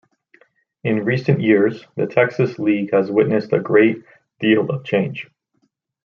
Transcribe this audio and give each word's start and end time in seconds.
In 0.83 1.05
recent 1.05 1.41
years, 1.41 1.85
the 1.95 2.07
Texas 2.07 2.57
League 2.57 2.91
has 2.91 3.11
witnessed 3.11 3.53
a 3.53 3.59
great 3.59 4.03
deal 4.39 4.67
of 4.71 4.83
change. 4.83 5.27